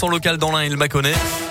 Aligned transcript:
Son 0.00 0.10
local 0.10 0.36
dans 0.36 0.52
l'un, 0.52 0.62
il 0.62 0.76
m'a 0.76 0.86
connaît. 0.86 1.47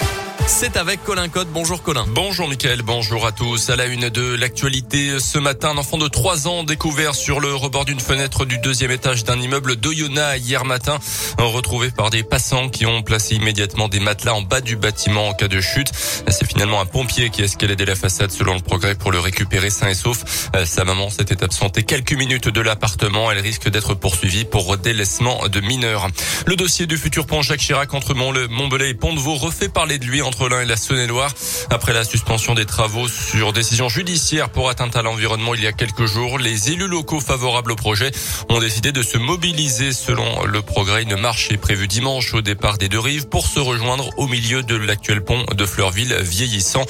C'est 0.47 0.77
avec 0.77 1.03
Colin 1.03 1.27
Cotte. 1.27 1.49
Bonjour 1.51 1.83
Colin. 1.83 2.05
Bonjour 2.07 2.47
Mickaël, 2.47 2.81
bonjour 2.81 3.27
à 3.27 3.33
tous. 3.33 3.69
À 3.69 3.75
la 3.75 3.85
une 3.85 4.07
de 4.07 4.33
l'actualité, 4.33 5.19
ce 5.19 5.37
matin, 5.37 5.71
un 5.71 5.77
enfant 5.77 5.97
de 5.97 6.07
3 6.07 6.47
ans 6.47 6.63
découvert 6.63 7.15
sur 7.15 7.41
le 7.41 7.53
rebord 7.53 7.83
d'une 7.83 7.99
fenêtre 7.99 8.45
du 8.45 8.57
deuxième 8.59 8.91
étage 8.91 9.25
d'un 9.25 9.39
immeuble 9.39 9.75
d'Oyonnax 9.75 10.39
hier 10.39 10.63
matin, 10.63 10.99
retrouvé 11.37 11.91
par 11.91 12.11
des 12.11 12.23
passants 12.23 12.69
qui 12.69 12.85
ont 12.85 13.03
placé 13.03 13.35
immédiatement 13.35 13.89
des 13.89 13.99
matelas 13.99 14.35
en 14.35 14.41
bas 14.41 14.61
du 14.61 14.77
bâtiment 14.77 15.27
en 15.27 15.33
cas 15.33 15.49
de 15.49 15.59
chute. 15.59 15.91
C'est 16.29 16.47
finalement 16.47 16.79
un 16.79 16.85
pompier 16.85 17.29
qui 17.29 17.41
a 17.41 17.45
escaladé 17.45 17.83
la 17.85 17.95
façade 17.95 18.31
selon 18.31 18.55
le 18.55 18.61
progrès 18.61 18.95
pour 18.95 19.11
le 19.11 19.19
récupérer 19.19 19.69
sain 19.69 19.89
et 19.89 19.95
sauf. 19.95 20.49
Sa 20.65 20.85
maman 20.85 21.09
s'était 21.09 21.43
absentée 21.43 21.83
quelques 21.83 22.13
minutes 22.13 22.47
de 22.47 22.61
l'appartement. 22.61 23.31
Elle 23.31 23.39
risque 23.39 23.69
d'être 23.69 23.95
poursuivie 23.95 24.45
pour 24.45 24.77
délaissement 24.77 25.49
de 25.49 25.59
mineurs. 25.59 26.07
Le 26.45 26.55
dossier 26.55 26.87
du 26.87 26.97
futur 26.97 27.25
pont 27.27 27.41
Jacques 27.41 27.59
Chirac 27.59 27.93
entre 27.93 28.13
Montbelay 28.13 28.91
et 28.91 28.93
Pont-de-Vaux 28.93 29.35
refait 29.35 29.69
parler 29.69 29.99
de 29.99 30.05
lui 30.05 30.21
entre 30.21 30.36
entre 30.37 30.49
l'un 30.49 30.61
et 30.61 30.65
la 30.65 30.75
Saône-et-Loire. 30.75 31.31
Après 31.71 31.93
la 31.93 32.03
suspension 32.03 32.53
des 32.53 32.65
travaux 32.65 33.07
sur 33.07 33.53
décision 33.53 33.89
judiciaire 33.89 34.49
pour 34.49 34.69
atteinte 34.69 34.95
à 34.95 35.01
l'environnement 35.01 35.55
il 35.55 35.63
y 35.63 35.67
a 35.67 35.71
quelques 35.71 36.05
jours, 36.05 36.37
les 36.37 36.71
élus 36.71 36.87
locaux 36.87 37.19
favorables 37.19 37.71
au 37.71 37.75
projet 37.75 38.11
ont 38.49 38.59
décidé 38.59 38.91
de 38.91 39.01
se 39.01 39.17
mobiliser 39.17 39.93
selon 39.93 40.45
le 40.45 40.61
progrès. 40.61 41.01
Une 41.01 41.15
marche 41.15 41.51
est 41.51 41.57
prévue 41.57 41.87
dimanche 41.87 42.35
au 42.35 42.41
départ 42.41 42.77
des 42.77 42.87
deux 42.87 42.99
rives 42.99 43.27
pour 43.27 43.47
se 43.47 43.59
rejoindre 43.59 44.11
au 44.17 44.27
milieu 44.27 44.61
de 44.61 44.75
l'actuel 44.75 45.23
pont 45.23 45.43
de 45.55 45.65
Fleurville 45.65 46.15
vieillissant. 46.21 46.85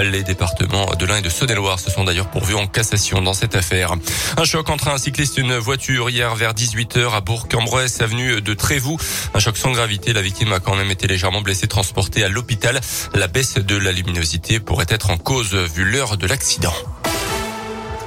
Les 0.00 0.22
départements 0.22 0.94
de 0.94 1.04
l'Ain 1.04 1.16
et 1.16 1.22
de 1.22 1.30
Saône-et-Loire 1.30 1.80
se 1.80 1.90
sont 1.90 2.04
d'ailleurs 2.04 2.30
pourvus 2.30 2.54
en 2.54 2.68
cassation 2.68 3.20
dans 3.20 3.34
cette 3.34 3.56
affaire. 3.56 3.94
Un 4.36 4.44
choc 4.44 4.70
entre 4.70 4.88
un 4.88 4.98
cycliste 4.98 5.38
et 5.38 5.40
une 5.40 5.56
voiture 5.56 6.08
hier 6.08 6.36
vers 6.36 6.54
18h 6.54 7.12
à 7.12 7.20
Bourg-en-Bresse, 7.20 8.00
avenue 8.00 8.40
de 8.40 8.54
Trévoux. 8.54 8.98
Un 9.34 9.40
choc 9.40 9.56
sans 9.56 9.72
gravité. 9.72 10.12
La 10.12 10.22
victime 10.22 10.52
a 10.52 10.60
quand 10.60 10.76
même 10.76 10.90
été 10.90 11.08
légèrement 11.08 11.40
blessée, 11.40 11.66
transportée 11.66 12.22
à 12.22 12.28
l'hôpital. 12.28 12.80
La 13.14 13.26
baisse 13.26 13.54
de 13.54 13.76
la 13.76 13.92
luminosité 13.92 14.60
pourrait 14.60 14.86
être 14.88 15.10
en 15.10 15.18
cause 15.18 15.54
vu 15.54 15.84
l'heure 15.84 16.16
de 16.16 16.26
l'accident. 16.26 16.74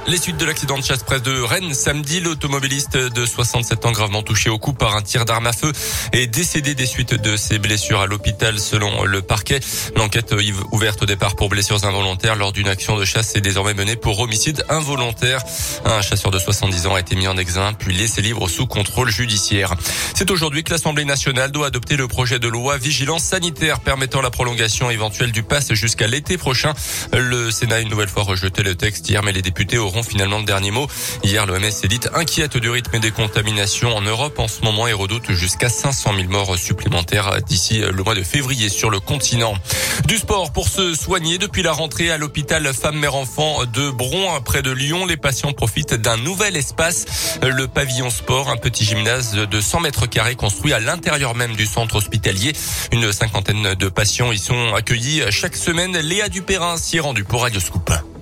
Les 0.08 0.18
suites 0.18 0.36
de 0.36 0.44
l'accident 0.44 0.78
de 0.78 0.84
chasse 0.84 1.02
près 1.02 1.18
de 1.18 1.40
Rennes 1.40 1.74
samedi, 1.74 2.20
l'automobiliste 2.20 2.96
de 2.96 3.26
67 3.26 3.86
ans 3.86 3.90
gravement 3.90 4.22
touché 4.22 4.48
au 4.48 4.56
cou 4.56 4.72
par 4.72 4.94
un 4.94 5.02
tir 5.02 5.24
d'arme 5.24 5.48
à 5.48 5.52
feu 5.52 5.72
est 6.12 6.28
décédé 6.28 6.76
des 6.76 6.86
suites 6.86 7.14
de 7.14 7.36
ses 7.36 7.58
blessures 7.58 7.98
à 7.98 8.06
l'hôpital 8.06 8.60
selon 8.60 9.02
le 9.02 9.20
parquet. 9.20 9.58
L'enquête 9.96 10.32
ouverte 10.70 11.02
au 11.02 11.06
départ 11.06 11.34
pour 11.34 11.48
blessures 11.48 11.84
involontaires 11.84 12.36
lors 12.36 12.52
d'une 12.52 12.68
action 12.68 12.96
de 12.96 13.04
chasse 13.04 13.34
est 13.34 13.40
désormais 13.40 13.74
menée 13.74 13.96
pour 13.96 14.20
homicide 14.20 14.64
involontaire. 14.68 15.42
Un 15.84 16.00
chasseur 16.02 16.30
de 16.30 16.38
70 16.38 16.86
ans 16.86 16.94
a 16.94 17.00
été 17.00 17.16
mis 17.16 17.26
en 17.26 17.36
examen 17.36 17.72
puis 17.72 17.92
laissé 17.92 18.22
libre 18.22 18.48
sous 18.48 18.68
contrôle 18.68 19.10
judiciaire. 19.10 19.74
C'est 20.14 20.30
aujourd'hui 20.30 20.62
que 20.62 20.70
l'Assemblée 20.70 21.04
nationale 21.04 21.50
doit 21.50 21.66
adopter 21.66 21.96
le 21.96 22.06
projet 22.06 22.38
de 22.38 22.46
loi 22.46 22.78
vigilance 22.78 23.24
sanitaire 23.24 23.80
permettant 23.80 24.22
la 24.22 24.30
prolongation 24.30 24.88
éventuelle 24.88 25.32
du 25.32 25.42
pass 25.42 25.72
jusqu'à 25.72 26.06
l'été 26.06 26.38
prochain. 26.38 26.74
Le 27.12 27.50
Sénat 27.50 27.76
a 27.76 27.80
une 27.80 27.88
nouvelle 27.88 28.08
fois 28.08 28.22
rejeté 28.22 28.62
le 28.62 28.76
texte 28.76 29.08
hier 29.08 29.24
mais 29.24 29.32
les 29.32 29.42
députés 29.42 29.78
auront 29.78 29.95
finalement 30.02 30.38
le 30.38 30.44
dernier 30.44 30.70
mot. 30.70 30.86
Hier, 31.22 31.46
l'OMS 31.46 31.70
s'est 31.70 31.88
dit 31.88 32.00
inquiète 32.14 32.56
du 32.56 32.70
rythme 32.70 32.98
des 32.98 33.10
contaminations 33.10 33.94
en 33.96 34.00
Europe 34.00 34.38
en 34.38 34.48
ce 34.48 34.62
moment 34.62 34.86
et 34.86 34.92
redoute 34.92 35.32
jusqu'à 35.32 35.68
500 35.68 36.12
000 36.16 36.28
morts 36.30 36.56
supplémentaires 36.56 37.42
d'ici 37.42 37.80
le 37.80 38.02
mois 38.02 38.14
de 38.14 38.22
février 38.22 38.68
sur 38.68 38.90
le 38.90 39.00
continent. 39.00 39.54
Du 40.06 40.16
sport 40.16 40.52
pour 40.52 40.68
se 40.68 40.94
soigner 40.94 41.38
depuis 41.38 41.62
la 41.62 41.72
rentrée 41.72 42.10
à 42.10 42.18
l'hôpital 42.18 42.72
femme-mère-enfant 42.72 43.64
de 43.64 43.90
Bron, 43.90 44.40
près 44.44 44.62
de 44.62 44.70
Lyon. 44.70 45.06
Les 45.06 45.16
patients 45.16 45.52
profitent 45.52 45.94
d'un 45.94 46.16
nouvel 46.16 46.56
espace, 46.56 47.38
le 47.42 47.66
pavillon 47.66 48.10
sport, 48.10 48.48
un 48.50 48.56
petit 48.56 48.84
gymnase 48.84 49.34
de 49.34 49.60
100 49.60 49.80
mètres 49.80 50.06
carrés 50.06 50.36
construit 50.36 50.72
à 50.72 50.80
l'intérieur 50.80 51.34
même 51.34 51.56
du 51.56 51.66
centre 51.66 51.96
hospitalier. 51.96 52.52
Une 52.92 53.12
cinquantaine 53.12 53.74
de 53.74 53.88
patients 53.88 54.32
y 54.32 54.38
sont 54.38 54.74
accueillis 54.74 55.22
chaque 55.30 55.56
semaine. 55.56 55.96
Léa 55.98 56.28
Dupérin 56.28 56.76
s'y 56.76 56.98
est 56.98 57.00
rendue 57.00 57.24
pour 57.24 57.42
Radio. 57.42 57.56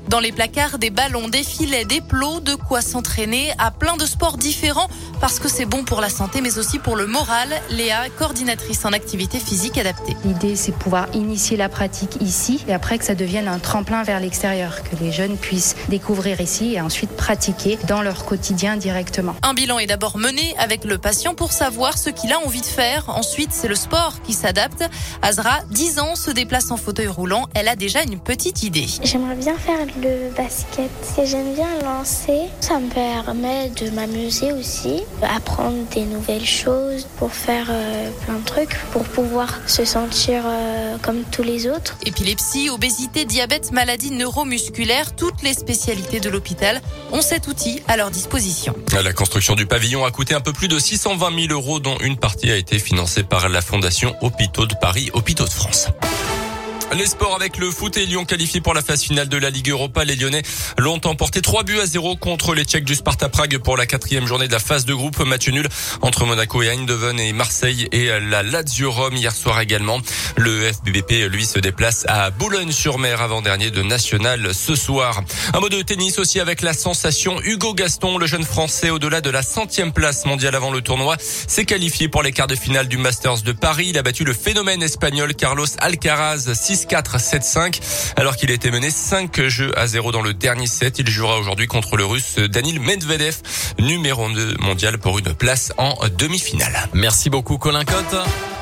Dans 0.09 0.21
les 0.21 0.33
placards, 0.33 0.79
des 0.79 0.91
ballons, 0.91 1.29
des 1.29 1.43
filets, 1.43 1.85
des 1.85 2.01
plots, 2.01 2.41
de 2.41 2.55
quoi 2.55 2.83
s'entraîner 2.83 3.53
à 3.59 3.71
plein 3.71 3.97
de 3.97 4.07
sports 4.07 4.37
différents 4.37 4.89
parce 5.21 5.39
que 5.39 5.49
c'est 5.49 5.65
bon 5.65 5.85
pour 5.85 6.01
la 6.01 6.11
santé 6.11 6.41
mais 6.41 6.59
aussi 6.59 6.79
pour 6.79 6.97
le 6.97 7.07
moral. 7.07 7.49
Léa, 7.71 8.11
coordinatrice 8.19 8.85
en 8.85 8.93
activité 8.93 9.39
physique 9.39 9.79
adaptée. 9.79 10.17
L'idée 10.25 10.57
c'est 10.57 10.73
pouvoir 10.73 11.07
initier 11.15 11.57
la 11.57 11.69
pratique 11.69 12.17
ici 12.21 12.63
et 12.69 12.75
après 12.75 12.99
que 12.99 13.05
ça 13.05 13.15
devienne 13.15 13.49
un 13.49 13.59
tremplin 13.59 14.03
vers 14.03 14.21
l'extérieur, 14.21 14.83
que 14.83 14.97
les 15.03 15.13
jeunes 15.13 15.37
puissent 15.39 15.77
découvrir 15.89 16.41
ici 16.41 16.75
et 16.75 16.81
ensuite 16.81 17.11
pratiquer 17.17 17.79
dans 17.89 18.03
leur 18.03 18.25
quotidien 18.25 18.77
directement. 18.77 19.35
Un 19.43 19.55
bilan 19.55 19.79
est 19.79 19.87
d'abord 19.87 20.19
mené 20.19 20.55
avec 20.59 20.85
le 20.85 20.99
patient 20.99 21.35
pour 21.35 21.53
savoir 21.53 21.97
ce 21.97 22.11
qu'il 22.11 22.33
a 22.33 22.39
envie 22.41 22.61
de 22.61 22.67
faire. 22.67 23.09
Ensuite, 23.09 23.51
c'est 23.53 23.69
le 23.69 23.75
sport 23.75 24.21
qui 24.23 24.33
s'adapte. 24.33 24.85
Azra, 25.23 25.61
10 25.71 25.99
ans, 26.01 26.17
se 26.17 26.31
déplace 26.31 26.71
en 26.71 26.77
fauteuil 26.77 27.07
roulant. 27.07 27.49
Elle 27.55 27.69
a 27.69 27.77
déjà 27.77 28.03
une 28.03 28.19
petite 28.19 28.63
idée. 28.63 28.87
J'aimerais 29.03 29.37
bien 29.37 29.57
faire 29.57 29.81
le 30.05 30.31
basket. 30.37 30.91
J'aime 31.25 31.55
bien 31.55 31.79
lancer. 31.83 32.49
Ça 32.61 32.79
me 32.79 32.89
permet 32.89 33.71
de 33.71 33.91
m'amuser 33.91 34.53
aussi, 34.53 35.03
apprendre 35.23 35.79
des 35.95 36.05
nouvelles 36.05 36.45
choses 36.45 37.07
pour 37.17 37.33
faire 37.33 37.67
euh, 37.71 38.11
plein 38.25 38.39
de 38.39 38.45
trucs, 38.45 38.77
pour 38.93 39.05
pouvoir 39.05 39.61
se 39.67 39.85
sentir 39.85 40.43
euh, 40.47 40.97
comme 41.03 41.23
tous 41.25 41.43
les 41.43 41.67
autres. 41.67 41.97
Épilepsie, 42.05 42.69
obésité, 42.71 43.25
diabète, 43.25 43.73
maladies 43.73 44.11
neuromusculaires, 44.11 45.17
toutes 45.17 45.43
les 45.43 45.55
spécialités 45.55 46.21
de 46.21 46.29
l'hôpital 46.29 46.81
ont 47.13 47.23
cet 47.23 47.49
outil 47.49 47.83
à 47.89 47.97
leur 47.97 48.11
disposition. 48.11 48.75
La 49.03 49.13
construction 49.13 49.55
du 49.55 49.67
pavillon 49.67 50.05
a 50.05 50.11
coûté 50.11 50.35
un 50.35 50.41
peu 50.41 50.53
plus 50.53 50.69
de 50.69 50.79
620 50.79 51.49
000 51.49 51.53
euros, 51.53 51.81
dont 51.81 51.97
une 51.99 52.17
partie 52.17 52.51
a 52.51 52.57
été 52.57 52.79
financée 52.79 53.23
par 53.23 53.49
la 53.49 53.63
Fondation 53.63 54.15
Hôpitaux 54.21 54.67
de 54.67 54.75
Paris, 54.75 55.11
Hôpitaux 55.15 55.45
de 55.45 55.51
France. 55.51 55.89
Les 56.97 57.07
sports 57.07 57.35
avec 57.35 57.59
le 57.59 57.73
foot 57.73 57.97
et 57.97 58.07
Lyon 58.07 58.25
qualifié 58.25 58.61
pour 58.61 58.73
la 58.73 58.81
phase 58.81 59.03
finale 59.03 59.29
de 59.29 59.37
la 59.37 59.51
Ligue 59.51 59.71
Europa. 59.71 60.05
Les 60.05 60.15
Lyonnais 60.15 60.43
l'ont 60.79 61.01
emporté 61.05 61.43
3 61.43 61.65
buts 61.65 61.81
à 61.81 61.87
0 61.87 62.15
contre 62.17 62.55
les 62.55 62.65
Tchèques 62.65 62.85
du 62.85 62.95
Sparta 62.95 63.29
Prague 63.29 63.59
pour 63.59 63.77
la 63.77 63.85
quatrième 63.85 64.29
journée 64.29 64.47
de 64.47 64.53
la 64.53 64.61
phase 64.61 64.85
de 64.85 64.95
groupe. 64.95 65.19
Match 65.19 65.49
nul 65.49 65.69
entre 66.03 66.25
Monaco 66.25 66.63
et 66.63 66.69
Eindhoven 66.69 67.19
et 67.19 67.33
Marseille 67.33 67.89
et 67.91 68.07
la 68.21 68.45
Lazio 68.45 68.93
Rome 68.93 69.17
hier 69.17 69.35
soir 69.35 69.61
également. 69.61 69.99
Le 70.37 70.73
FBBP, 70.73 71.29
lui, 71.29 71.45
se 71.45 71.59
déplace 71.59 72.05
à 72.07 72.31
Boulogne-sur-Mer 72.31 73.21
avant-dernier 73.21 73.73
de 73.73 73.83
National 73.83 74.55
ce 74.55 74.77
soir. 74.77 75.23
Un 75.53 75.59
mot 75.59 75.69
de 75.69 75.83
tennis 75.83 76.21
aussi 76.21 76.39
avec 76.39 76.63
la 76.63 76.75
sensation 76.75 77.41
Hugo 77.43 77.75
Gaston, 77.75 78.19
le 78.19 78.27
jeune 78.27 78.45
français 78.45 78.91
au-delà 78.91 79.21
de 79.21 79.31
la 79.31 79.43
centième 79.43 79.93
place 79.93 80.27
mondiale 80.27 80.55
avant 80.55 80.71
le 80.71 80.81
tournoi, 80.81 81.17
s'est 81.19 81.65
qualifié 81.65 82.07
pour 82.09 82.23
les 82.23 82.31
quarts 82.31 82.47
de 82.47 82.55
finale 82.55 82.87
du 82.87 82.99
Masters 82.99 83.43
de 83.43 83.53
Paris. 83.53 83.87
Il 83.89 83.99
a 83.99 84.03
battu 84.03 84.23
le 84.23 84.33
phénomène 84.33 84.83
espagnol 84.83 85.35
Carlos 85.35 85.67
Alcaraz 85.79 86.55
6 86.55 86.84
4 86.87 87.19
7-5 87.19 87.81
alors 88.17 88.37
qu'il 88.37 88.51
était 88.51 88.71
mené 88.71 88.91
5 88.91 89.49
jeux 89.49 89.77
à 89.79 89.87
0 89.87 90.13
dans 90.13 90.23
le 90.23 90.35
dernier 90.35 90.67
set. 90.67 90.99
Il 90.99 91.09
jouera 91.09 91.39
aujourd'hui 91.39 91.67
contre 91.67 91.97
le 91.97 92.05
russe 92.05 92.37
Danil 92.37 92.81
Medvedev, 92.81 93.37
numéro 93.79 94.29
2 94.29 94.57
mondial 94.61 94.99
pour 94.99 95.19
une 95.19 95.35
place 95.35 95.73
en 95.79 95.95
demi-finale. 96.19 96.89
Merci 96.93 97.31
beaucoup 97.31 97.59
Colin 97.59 97.85
Cotte. 97.85 98.54